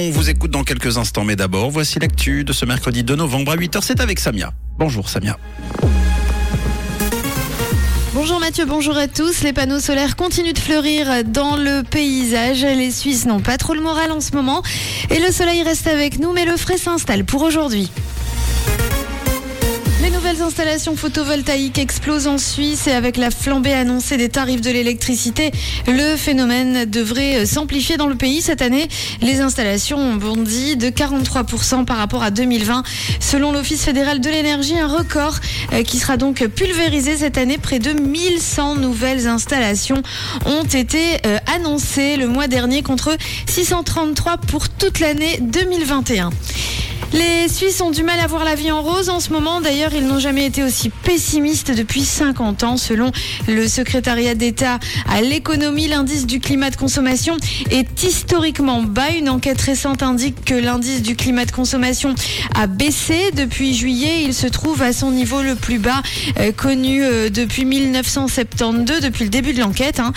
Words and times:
On 0.00 0.10
vous 0.10 0.30
écoute 0.30 0.52
dans 0.52 0.62
quelques 0.62 0.96
instants, 0.96 1.24
mais 1.24 1.34
d'abord, 1.34 1.72
voici 1.72 1.98
l'actu 1.98 2.44
de 2.44 2.52
ce 2.52 2.64
mercredi 2.64 3.02
2 3.02 3.16
novembre 3.16 3.50
à 3.50 3.56
8h. 3.56 3.80
C'est 3.82 3.98
avec 3.98 4.20
Samia. 4.20 4.52
Bonjour 4.78 5.08
Samia. 5.08 5.36
Bonjour 8.14 8.38
Mathieu, 8.38 8.64
bonjour 8.64 8.96
à 8.96 9.08
tous. 9.08 9.42
Les 9.42 9.52
panneaux 9.52 9.80
solaires 9.80 10.14
continuent 10.14 10.52
de 10.52 10.58
fleurir 10.60 11.24
dans 11.24 11.56
le 11.56 11.82
paysage. 11.82 12.62
Les 12.62 12.92
Suisses 12.92 13.26
n'ont 13.26 13.40
pas 13.40 13.58
trop 13.58 13.74
le 13.74 13.80
moral 13.80 14.12
en 14.12 14.20
ce 14.20 14.36
moment. 14.36 14.62
Et 15.10 15.18
le 15.18 15.32
soleil 15.32 15.64
reste 15.64 15.88
avec 15.88 16.20
nous, 16.20 16.32
mais 16.32 16.44
le 16.44 16.56
frais 16.56 16.78
s'installe 16.78 17.24
pour 17.24 17.42
aujourd'hui. 17.42 17.90
Les 20.18 20.24
nouvelles 20.24 20.42
installations 20.48 20.96
photovoltaïques 20.96 21.78
explosent 21.78 22.26
en 22.26 22.38
Suisse 22.38 22.88
et 22.88 22.90
avec 22.90 23.16
la 23.16 23.30
flambée 23.30 23.72
annoncée 23.72 24.16
des 24.16 24.28
tarifs 24.28 24.60
de 24.60 24.70
l'électricité, 24.70 25.52
le 25.86 26.16
phénomène 26.16 26.86
devrait 26.86 27.46
s'amplifier 27.46 27.96
dans 27.96 28.08
le 28.08 28.16
pays 28.16 28.42
cette 28.42 28.60
année. 28.60 28.88
Les 29.22 29.40
installations 29.40 29.96
ont 29.96 30.16
bondi 30.16 30.76
de 30.76 30.88
43% 30.88 31.84
par 31.84 31.98
rapport 31.98 32.24
à 32.24 32.32
2020. 32.32 32.82
Selon 33.20 33.52
l'Office 33.52 33.84
fédéral 33.84 34.20
de 34.20 34.28
l'énergie, 34.28 34.76
un 34.76 34.88
record 34.88 35.36
euh, 35.72 35.84
qui 35.84 36.00
sera 36.00 36.16
donc 36.16 36.44
pulvérisé 36.48 37.18
cette 37.18 37.38
année. 37.38 37.56
Près 37.56 37.78
de 37.78 37.92
1100 37.92 38.74
nouvelles 38.74 39.28
installations 39.28 40.02
ont 40.46 40.64
été 40.64 40.98
euh, 41.26 41.38
annoncées 41.54 42.16
le 42.16 42.26
mois 42.26 42.48
dernier 42.48 42.82
contre 42.82 43.16
633 43.46 44.38
pour 44.38 44.68
toute 44.68 44.98
l'année 44.98 45.38
2021. 45.42 46.30
Les 47.12 47.48
Suisses 47.48 47.80
ont 47.80 47.90
du 47.90 48.02
mal 48.02 48.20
à 48.20 48.26
voir 48.26 48.44
la 48.44 48.54
vie 48.54 48.70
en 48.70 48.82
rose 48.82 49.08
en 49.08 49.18
ce 49.18 49.30
moment. 49.30 49.62
D'ailleurs, 49.62 49.92
ils 49.94 50.06
n'ont 50.06 50.18
jamais 50.18 50.44
été 50.44 50.62
aussi 50.62 50.90
pessimistes 50.90 51.74
depuis 51.74 52.04
50 52.04 52.62
ans. 52.64 52.76
Selon 52.76 53.10
le 53.48 53.66
secrétariat 53.66 54.34
d'État 54.34 54.78
à 55.08 55.22
l'économie, 55.22 55.88
l'indice 55.88 56.26
du 56.26 56.38
climat 56.38 56.68
de 56.70 56.76
consommation 56.76 57.36
est 57.70 58.02
historiquement 58.02 58.82
bas. 58.82 59.10
Une 59.18 59.30
enquête 59.30 59.60
récente 59.60 60.02
indique 60.02 60.44
que 60.44 60.54
l'indice 60.54 61.02
du 61.02 61.16
climat 61.16 61.46
de 61.46 61.50
consommation 61.50 62.14
a 62.54 62.66
baissé 62.66 63.30
depuis 63.34 63.74
juillet. 63.74 64.24
Il 64.24 64.34
se 64.34 64.46
trouve 64.46 64.82
à 64.82 64.92
son 64.92 65.10
niveau 65.10 65.40
le 65.42 65.54
plus 65.54 65.78
bas 65.78 66.02
euh, 66.38 66.52
connu 66.52 67.02
euh, 67.02 67.30
depuis 67.30 67.64
1972, 67.64 69.00
depuis 69.00 69.24
le 69.24 69.30
début 69.30 69.54
de 69.54 69.60
l'enquête. 69.60 70.00
Hein. 70.00 70.12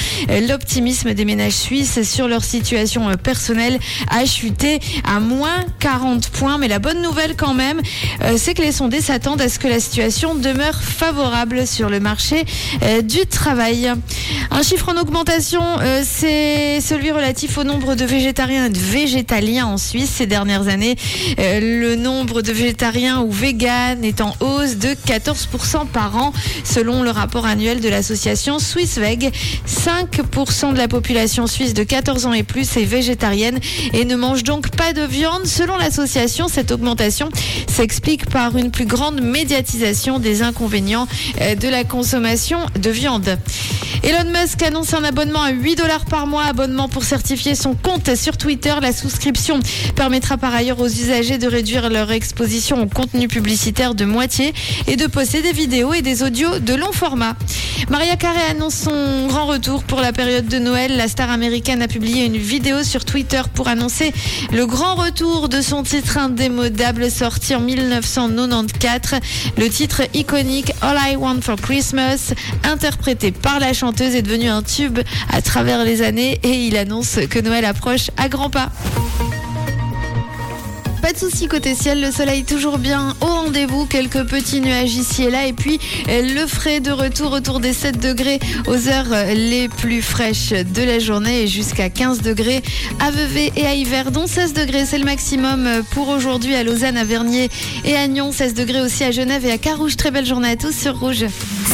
L'optimisme 0.48 1.14
des 1.14 1.26
ménages 1.26 1.54
suisses 1.54 2.02
sur 2.04 2.28
leur 2.28 2.44
situation 2.44 3.10
euh, 3.10 3.16
personnelle 3.16 3.80
a 4.10 4.26
chuté 4.26 4.80
à 5.06 5.20
moins 5.20 5.66
40 5.80 6.30
points. 6.30 6.58
La 6.72 6.80
bonne 6.80 7.02
nouvelle 7.02 7.36
quand 7.36 7.54
même, 7.54 7.82
euh, 8.24 8.36
c'est 8.38 8.54
que 8.54 8.62
les 8.62 8.72
sondés 8.72 9.02
s'attendent 9.02 9.42
à 9.42 9.50
ce 9.50 9.60
que 9.60 9.68
la 9.68 9.82
situation 9.82 10.36
demeure 10.36 10.82
favorable 10.82 11.68
sur 11.68 11.90
le 11.90 12.00
marché 12.00 12.46
euh, 12.82 13.02
du 13.02 13.26
travail. 13.26 13.92
Un 14.52 14.64
chiffre 14.64 14.88
en 14.88 14.96
augmentation, 14.96 15.62
euh, 15.82 16.02
c'est 16.06 16.80
celui 16.80 17.12
relatif 17.12 17.58
au 17.58 17.66
nombre 17.66 17.96
de 17.96 18.06
végétariens 18.06 18.68
et 18.68 18.70
de 18.70 18.80
végétaliens 18.80 19.66
en 19.66 19.78
Suisse 19.78 20.12
ces 20.12 20.28
dernières 20.28 20.70
années. 20.70 20.96
le 21.38 21.96
nombre 21.96 22.42
de 22.42 22.54
végétariens 22.54 23.20
ou 23.20 23.32
véganes 23.32 24.06
est 24.06 24.22
en 24.22 24.34
hausse 24.40 24.78
de 24.78 24.96
14% 25.06 25.88
par 25.88 26.16
an 26.16 26.32
selon 26.64 27.04
le 27.04 27.10
rapport 27.10 27.46
annuel 27.46 27.82
de 27.82 27.90
l'association 27.90 28.60
SwissVeg. 28.60 29.34
5% 29.68 30.72
de 30.72 30.78
la 30.78 30.88
population 30.88 31.48
suisse 31.48 31.74
de 31.74 31.84
14 31.84 32.28
ans 32.28 32.34
et 32.34 32.44
plus 32.44 32.78
est 32.78 32.86
végétarienne 32.86 33.60
et 33.92 34.06
ne 34.06 34.16
mange 34.16 34.44
donc 34.44 34.70
pas 34.70 34.94
de 34.94 35.02
viande. 35.02 35.46
Selon 35.46 35.76
l'association, 35.76 36.48
augmentation 36.70 37.30
s'explique 37.68 38.30
par 38.30 38.58
une 38.58 38.72
plus 38.72 38.86
grande 38.86 39.22
médiatisation 39.22 40.20
des 40.20 40.42
inconvénients 40.44 41.08
euh, 41.42 41.56
de 41.56 41.68
la 41.68 41.84
consommation 41.84 42.60
de 42.80 42.90
viande. 42.90 43.38
Elon 44.04 44.32
Musk 44.32 44.64
annonce 44.64 44.96
un 44.96 45.04
abonnement 45.04 45.44
à 45.44 45.52
8 45.52 45.76
dollars 45.76 46.06
par 46.06 46.26
mois, 46.26 46.46
abonnement 46.46 46.90
pour 46.90 47.04
certifier 47.04 47.54
son 47.54 47.76
compte 47.76 48.16
sur 48.16 48.36
Twitter. 48.36 48.74
La 48.82 48.94
souscription 48.94 49.60
permettra 49.96 50.38
par 50.38 50.56
ailleurs 50.56 50.80
aux 50.80 50.88
usagers 50.88 51.38
de 51.38 51.48
réduire 51.48 51.88
leur 51.90 52.12
exposition 52.12 52.82
au 52.82 52.88
contenu 52.88 53.28
publicitaire 53.28 53.94
de 53.94 54.06
moitié 54.06 54.56
et 54.88 54.96
de 54.96 55.06
poster 55.06 55.44
des 55.44 55.54
vidéos 55.54 55.94
et 55.94 56.02
des 56.02 56.24
audios 56.24 56.58
de 56.60 56.74
long 56.74 56.92
format. 56.92 57.36
Maria 57.90 58.16
Carey 58.16 58.42
annonce 58.50 58.76
son 58.76 59.28
grand 59.28 59.46
retour 59.46 59.84
pour 59.84 60.02
la 60.02 60.14
période 60.14 60.48
de 60.48 60.58
Noël. 60.58 60.98
La 60.98 61.08
star 61.08 61.30
américaine 61.30 61.84
a 61.84 61.88
publié 61.88 62.26
une 62.26 62.38
vidéo 62.38 62.84
sur 62.84 63.06
Twitter 63.06 63.42
pour 63.54 63.68
annoncer 63.68 64.14
le 64.52 64.66
grand 64.66 64.96
retour 64.96 65.48
de 65.48 65.62
son 65.62 65.84
titre 65.84 66.18
indémodable 66.52 67.10
sorti 67.10 67.56
en 67.56 67.62
1994. 67.62 69.20
Le 69.58 69.70
titre 69.70 70.04
iconique 70.14 70.72
All 70.82 70.98
I 71.12 71.16
Want 71.16 71.42
for 71.42 71.56
Christmas, 71.56 72.34
interprété 72.64 73.32
par 73.32 73.60
la 73.60 73.74
chanteuse 73.74 74.16
est 74.16 74.22
devenu 74.22 74.50
un 74.50 74.62
tube 74.62 75.00
à 75.32 75.42
travers 75.42 75.84
les 75.84 76.02
années 76.02 76.40
et 76.44 76.66
il 76.66 76.78
annonce 76.78 77.20
que 77.30 77.40
Noël 77.40 77.66
approche 77.66 78.12
à 78.18 78.28
grands 78.28 78.50
pas. 78.50 78.70
Pas 81.02 81.14
de 81.14 81.18
soucis 81.18 81.48
côté 81.48 81.74
ciel, 81.74 82.00
le 82.00 82.12
soleil 82.12 82.44
toujours 82.44 82.78
bien 82.78 83.16
au 83.22 83.26
rendez-vous, 83.26 83.86
quelques 83.86 84.24
petits 84.24 84.62
nuages 84.62 84.94
ici 84.94 85.24
et 85.24 85.32
là 85.32 85.48
et 85.48 85.54
puis 85.54 85.80
le 86.08 86.46
frais 86.46 86.80
de 86.80 86.92
retour 86.92 87.32
autour 87.32 87.60
des 87.60 87.74
7 87.74 88.00
degrés 88.00 88.40
aux 88.68 88.88
heures 88.88 89.26
les 89.34 89.68
plus 89.68 90.02
fraîches 90.02 90.52
de 90.52 90.84
la 90.84 91.00
journée 91.00 91.44
et 91.44 91.48
jusqu'à 91.48 91.90
15 91.90 92.22
degrés 92.22 92.62
à 93.00 93.10
Vevey 93.10 93.52
et 93.56 93.66
à 93.66 93.74
Yverdon. 93.74 94.28
16 94.28 94.54
degrés 94.54 94.86
c'est 94.86 95.00
le 95.00 95.06
maximum 95.06 95.68
pour 95.92 96.10
aujourd'hui 96.10 96.54
à 96.54 96.64
Lausanne, 96.64 96.98
à 96.98 97.04
Vernier 97.04 97.50
et 97.84 97.96
à 97.96 98.08
Nyon. 98.08 98.32
16 98.32 98.54
degrés 98.54 98.82
aussi 98.82 99.04
à 99.04 99.12
Genève 99.12 99.46
et 99.46 99.52
à 99.52 99.58
Carouge. 99.58 99.98
Très 99.98 100.12
belle 100.12 100.26
journée 100.26 100.52
à 100.52 100.56
tous 100.56 100.76
sur 100.76 101.00
Rouge. 101.00 101.26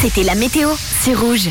C'était 0.01 0.23
la 0.23 0.35
météo, 0.35 0.69
c'est 1.03 1.13
Rouge. 1.13 1.49